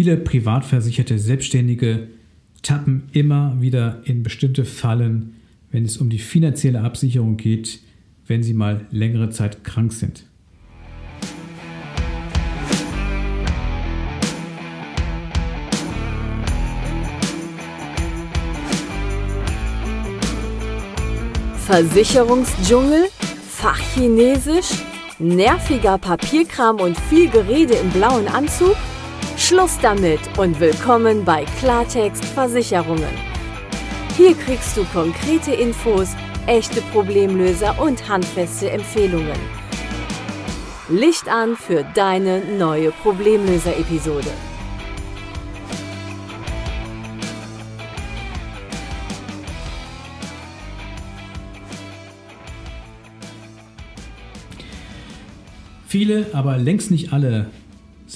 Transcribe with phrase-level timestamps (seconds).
[0.00, 2.06] Viele privatversicherte Selbstständige
[2.62, 5.34] tappen immer wieder in bestimmte Fallen,
[5.72, 7.80] wenn es um die finanzielle Absicherung geht,
[8.28, 10.22] wenn sie mal längere Zeit krank sind.
[21.66, 23.08] Versicherungsdschungel,
[23.48, 24.70] Fachchinesisch,
[25.18, 28.76] nerviger Papierkram und viel Gerede im blauen Anzug?
[29.48, 33.08] Schluss damit und willkommen bei Klartext Versicherungen.
[34.14, 36.10] Hier kriegst du konkrete Infos,
[36.46, 39.38] echte Problemlöser und handfeste Empfehlungen.
[40.90, 44.28] Licht an für deine neue Problemlöser-Episode.
[55.86, 57.46] Viele, aber längst nicht alle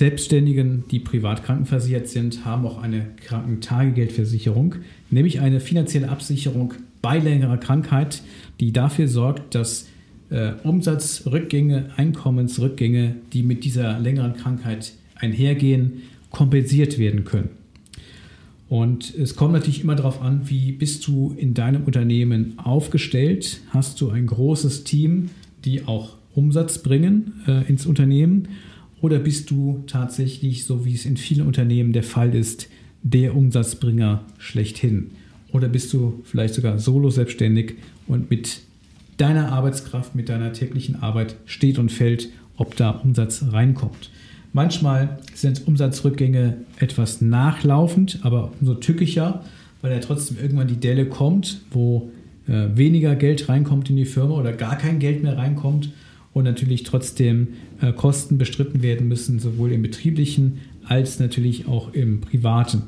[0.03, 4.75] Selbstständigen, die privat krankenversichert sind, haben auch eine Krankentagegeldversicherung,
[5.11, 8.25] nämlich eine finanzielle Absicherung bei längerer Krankheit,
[8.59, 9.87] die dafür sorgt, dass
[10.31, 17.51] äh, Umsatzrückgänge, Einkommensrückgänge, die mit dieser längeren Krankheit einhergehen, kompensiert werden können.
[18.69, 23.61] Und es kommt natürlich immer darauf an, wie bist du in deinem Unternehmen aufgestellt?
[23.71, 25.31] Hast du ein großes Team,
[25.65, 28.49] die auch Umsatz bringen äh, ins Unternehmen?
[29.03, 32.69] Oder bist du tatsächlich, so wie es in vielen Unternehmen der Fall ist,
[33.03, 35.11] der Umsatzbringer schlechthin?
[35.51, 37.75] Oder bist du vielleicht sogar solo selbstständig
[38.07, 38.61] und mit
[39.17, 44.09] deiner Arbeitskraft, mit deiner täglichen Arbeit steht und fällt, ob da Umsatz reinkommt?
[44.53, 49.45] Manchmal sind Umsatzrückgänge etwas nachlaufend, aber umso tückischer,
[49.81, 52.13] weil ja trotzdem irgendwann die Delle kommt, wo
[52.47, 55.91] äh, weniger Geld reinkommt in die Firma oder gar kein Geld mehr reinkommt
[56.33, 57.49] und natürlich trotzdem
[57.81, 62.83] äh, Kosten bestritten werden müssen, sowohl im betrieblichen als natürlich auch im privaten.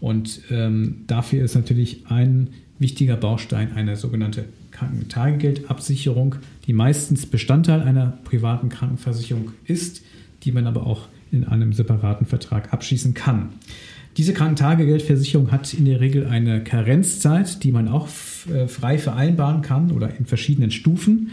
[0.00, 2.48] Und ähm, dafür ist natürlich ein
[2.78, 6.36] wichtiger Baustein eine sogenannte Krankentagegeldabsicherung,
[6.66, 10.02] die meistens Bestandteil einer privaten Krankenversicherung ist,
[10.42, 13.50] die man aber auch in einem separaten Vertrag abschließen kann.
[14.16, 18.08] Diese Krankentagegeldversicherung hat in der Regel eine Karenzzeit, die man auch
[18.52, 21.30] äh, frei vereinbaren kann oder in verschiedenen Stufen.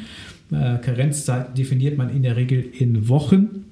[0.51, 3.65] Äh, Karenzzeit definiert man in der Regel in Wochen.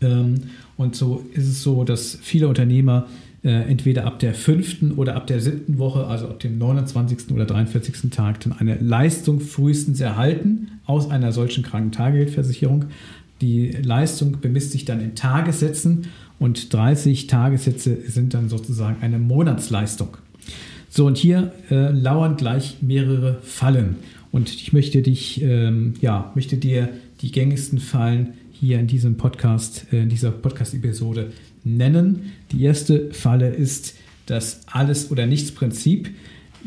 [0.00, 0.34] Ähm,
[0.76, 3.06] und so ist es so, dass viele Unternehmer
[3.44, 7.32] äh, entweder ab der fünften oder ab der siebten Woche, also ab dem 29.
[7.32, 8.10] oder 43.
[8.10, 12.86] Tag, dann eine Leistung frühestens erhalten aus einer solchen Krankentagegeldversicherung.
[13.40, 16.06] Die Leistung bemisst sich dann in Tagessätzen
[16.38, 20.16] und 30 Tagessätze sind dann sozusagen eine Monatsleistung.
[20.88, 23.96] So, und hier äh, lauern gleich mehrere Fallen.
[24.32, 26.88] Und ich möchte dich, ähm, ja, möchte dir
[27.20, 31.32] die gängigsten Fallen hier in diesem Podcast, äh, in dieser Podcast-Episode
[31.64, 32.32] nennen.
[32.50, 33.94] Die erste Falle ist
[34.26, 36.10] das Alles- oder Nichts-Prinzip.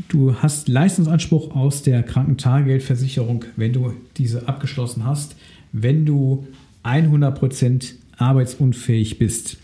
[0.10, 5.36] Du hast Leistungsanspruch aus der Krankentagegeldversicherung, wenn du diese abgeschlossen hast,
[5.72, 6.46] wenn du
[6.84, 9.58] 100% arbeitsunfähig bist.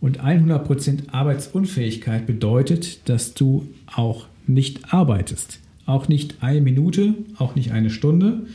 [0.00, 7.72] Und 100% Arbeitsunfähigkeit bedeutet, dass du auch nicht arbeitest auch nicht eine Minute, auch nicht
[7.72, 8.46] eine Stunde.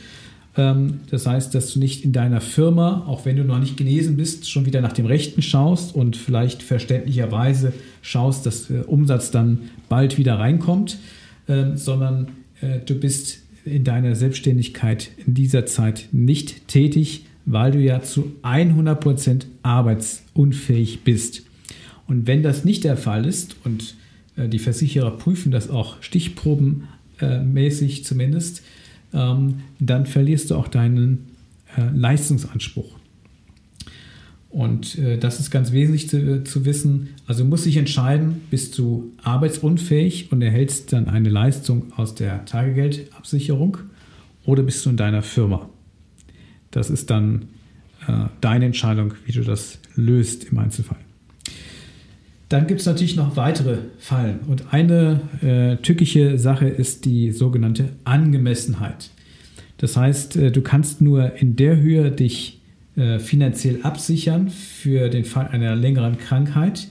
[0.56, 4.16] Ähm, das heißt, dass du nicht in deiner Firma, auch wenn du noch nicht genesen
[4.16, 9.58] bist, schon wieder nach dem Rechten schaust und vielleicht verständlicherweise schaust, dass der Umsatz dann
[9.88, 10.98] bald wieder reinkommt,
[11.48, 12.28] ähm, sondern
[12.60, 18.32] äh, du bist in deiner Selbstständigkeit in dieser Zeit nicht tätig, weil du ja zu
[18.42, 21.42] 100% arbeitsunfähig bist.
[22.06, 23.94] Und wenn das nicht der Fall ist und
[24.36, 26.02] äh, die Versicherer prüfen das auch
[27.22, 28.62] Mäßig zumindest,
[29.12, 31.26] ähm, dann verlierst du auch deinen
[31.76, 32.96] äh, Leistungsanspruch.
[34.50, 37.10] Und äh, das ist ganz wesentlich zu, zu wissen.
[37.26, 43.78] Also muss sich entscheiden, bist du arbeitsunfähig und erhältst dann eine Leistung aus der Tagegeldabsicherung
[44.44, 45.68] oder bist du in deiner Firma.
[46.72, 47.48] Das ist dann
[48.08, 50.98] äh, deine Entscheidung, wie du das löst im Einzelfall.
[52.50, 54.40] Dann gibt es natürlich noch weitere Fallen.
[54.48, 59.10] Und eine äh, tückische Sache ist die sogenannte Angemessenheit.
[59.78, 62.60] Das heißt, äh, du kannst nur in der Höhe dich
[62.96, 66.88] äh, finanziell absichern für den Fall einer längeren Krankheit,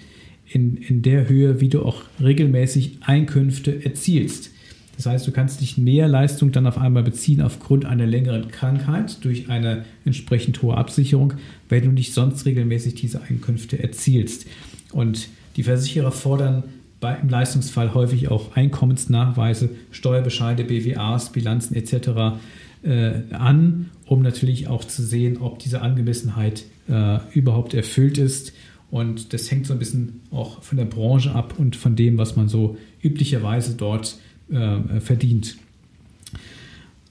[0.47, 4.51] in, in der Höhe, wie du auch regelmäßig Einkünfte erzielst.
[4.95, 9.23] Das heißt, du kannst nicht mehr Leistung dann auf einmal beziehen aufgrund einer längeren Krankheit
[9.25, 11.33] durch eine entsprechend hohe Absicherung,
[11.67, 14.45] wenn du nicht sonst regelmäßig diese Einkünfte erzielst.
[14.91, 15.27] Und
[15.59, 16.63] die Versicherer fordern
[17.01, 22.39] bei, im Leistungsfall häufig auch Einkommensnachweise, Steuerbescheide, BWAs, Bilanzen etc.
[22.81, 28.53] Äh, an, um natürlich auch zu sehen, ob diese Angemessenheit äh, überhaupt erfüllt ist.
[28.89, 32.37] Und das hängt so ein bisschen auch von der Branche ab und von dem, was
[32.37, 34.15] man so üblicherweise dort
[34.49, 35.57] äh, verdient.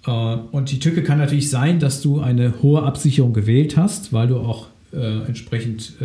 [0.07, 4.29] Äh, und die Tücke kann natürlich sein, dass du eine hohe Absicherung gewählt hast, weil
[4.29, 6.01] du auch äh, entsprechend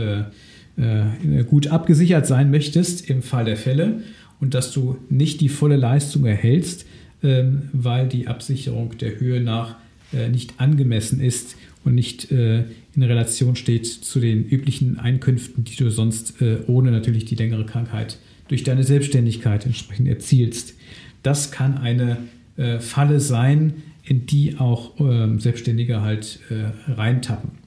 [0.76, 4.02] äh, gut abgesichert sein möchtest im Fall der Fälle
[4.40, 6.86] und dass du nicht die volle Leistung erhältst,
[7.22, 9.76] ähm, weil die Absicherung der Höhe nach
[10.12, 11.56] äh, nicht angemessen ist
[11.86, 12.64] und nicht äh,
[12.96, 16.36] in Relation steht zu den üblichen Einkünften, die du sonst
[16.68, 20.76] ohne natürlich die längere Krankheit durch deine Selbstständigkeit entsprechend erzielst.
[21.24, 22.18] Das kann eine
[22.80, 23.74] Falle sein,
[24.04, 26.40] in die auch ähm, Selbstständige halt
[26.88, 27.63] reintappen.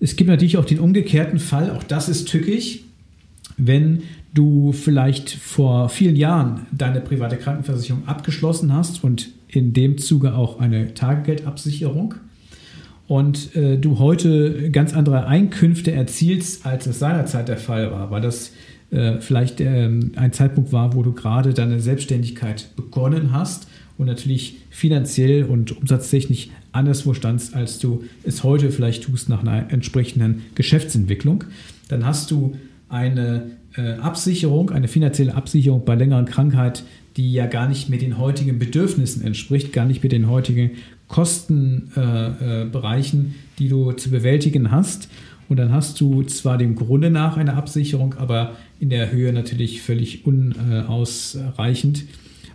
[0.00, 2.80] Es gibt natürlich auch den umgekehrten Fall, auch das ist tückisch,
[3.56, 4.02] wenn
[4.34, 10.60] du vielleicht vor vielen Jahren deine private Krankenversicherung abgeschlossen hast und in dem Zuge auch
[10.60, 12.16] eine Tagegeldabsicherung
[13.08, 18.20] und äh, du heute ganz andere Einkünfte erzielst, als es seinerzeit der Fall war, weil
[18.20, 18.52] das
[18.90, 24.56] äh, vielleicht äh, ein Zeitpunkt war, wo du gerade deine Selbstständigkeit begonnen hast und natürlich
[24.70, 31.44] finanziell und umsatztechnisch anderswo standst, als du es heute vielleicht tust nach einer entsprechenden Geschäftsentwicklung,
[31.88, 32.54] dann hast du
[32.88, 36.84] eine äh, Absicherung, eine finanzielle Absicherung bei längeren Krankheit,
[37.16, 40.72] die ja gar nicht mehr den heutigen Bedürfnissen entspricht, gar nicht mehr den heutigen
[41.08, 45.08] Kostenbereichen, äh, äh, die du zu bewältigen hast.
[45.48, 49.80] Und dann hast du zwar dem Grunde nach eine Absicherung, aber in der Höhe natürlich
[49.80, 52.04] völlig unausreichend.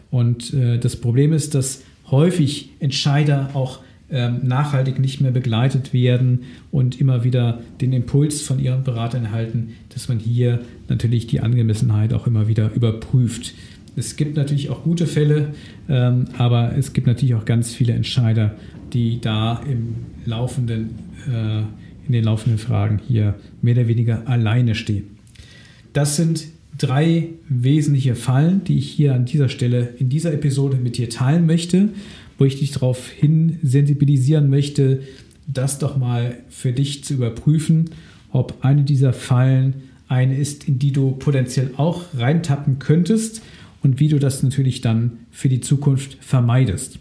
[0.09, 3.79] Und äh, das Problem ist, dass häufig Entscheider auch
[4.11, 10.09] nachhaltig nicht mehr begleitet werden und immer wieder den Impuls von ihren Beratern erhalten, dass
[10.09, 10.59] man hier
[10.89, 13.53] natürlich die Angemessenheit auch immer wieder überprüft.
[13.95, 15.53] Es gibt natürlich auch gute Fälle,
[15.89, 18.55] ähm, aber es gibt natürlich auch ganz viele Entscheider,
[18.93, 20.91] die da im laufenden,
[21.29, 21.59] äh,
[22.05, 25.17] in den laufenden Fragen hier mehr oder weniger alleine stehen.
[25.93, 26.47] Das sind
[26.77, 31.45] drei wesentliche Fallen, die ich hier an dieser Stelle in dieser Episode mit dir teilen
[31.45, 31.89] möchte,
[32.41, 35.03] wo ich dich darauf hin sensibilisieren möchte,
[35.45, 37.91] das doch mal für dich zu überprüfen,
[38.31, 39.75] ob eine dieser Fallen
[40.07, 43.43] eine ist, in die du potenziell auch reintappen könntest
[43.83, 46.97] und wie du das natürlich dann für die Zukunft vermeidest.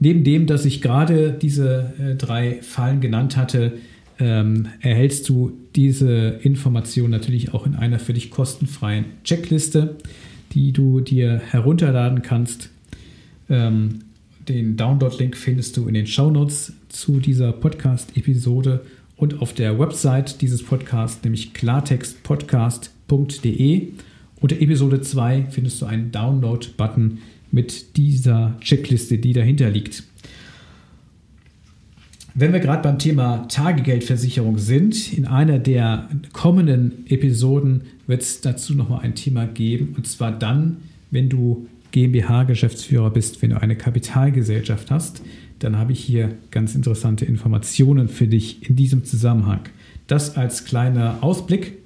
[0.00, 3.74] Neben dem, dass ich gerade diese äh, drei Fallen genannt hatte,
[4.18, 9.96] ähm, erhältst du diese Information natürlich auch in einer für dich kostenfreien Checkliste,
[10.52, 12.70] die du dir herunterladen kannst.
[13.50, 14.05] Ähm,
[14.48, 20.62] den Download-Link findest du in den Shownotes zu dieser Podcast-Episode und auf der Website dieses
[20.62, 23.88] Podcasts, nämlich klartextpodcast.de.
[24.40, 27.18] Unter Episode 2 findest du einen Download-Button
[27.50, 30.04] mit dieser Checkliste, die dahinter liegt.
[32.34, 38.74] Wenn wir gerade beim Thema Tagegeldversicherung sind, in einer der kommenden Episoden wird es dazu
[38.74, 39.94] nochmal ein Thema geben.
[39.96, 40.76] Und zwar dann,
[41.10, 45.22] wenn du GmbH-Geschäftsführer bist, wenn du eine Kapitalgesellschaft hast,
[45.58, 49.60] dann habe ich hier ganz interessante Informationen für dich in diesem Zusammenhang.
[50.06, 51.78] Das als kleiner Ausblick.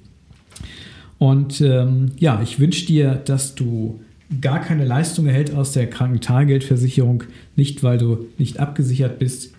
[1.19, 4.01] Und ähm, ja, ich wünsche dir, dass du
[4.41, 7.25] gar keine Leistung erhältst aus der Krankentagegeldversicherung,
[7.57, 9.53] nicht weil du nicht abgesichert bist,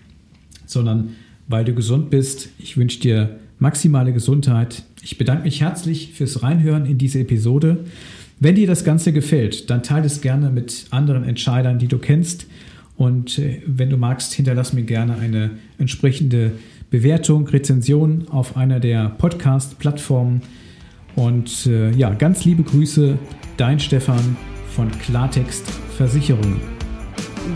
[0.65, 1.15] sondern
[1.47, 2.49] weil du gesund bist.
[2.57, 4.83] Ich wünsche dir maximale Gesundheit.
[5.03, 7.85] Ich bedanke mich herzlich fürs Reinhören in diese Episode.
[8.43, 12.47] Wenn dir das Ganze gefällt, dann teile es gerne mit anderen Entscheidern, die du kennst.
[12.97, 16.53] Und äh, wenn du magst, hinterlass mir gerne eine entsprechende
[16.89, 20.41] Bewertung, Rezension auf einer der Podcast-Plattformen.
[21.15, 23.19] Und äh, ja, ganz liebe Grüße,
[23.57, 24.35] dein Stefan
[24.75, 26.59] von Klartext Versicherungen.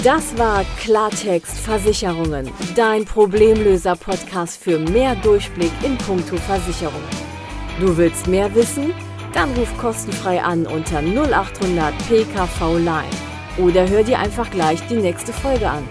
[0.03, 7.09] Das war Klartext Versicherungen, dein Problemlöser-Podcast für mehr Durchblick in puncto Versicherungen.
[7.79, 8.93] Du willst mehr wissen?
[9.35, 13.03] Dann ruf kostenfrei an unter 0800 PKV Line
[13.57, 15.83] oder hör dir einfach gleich die nächste Folge an.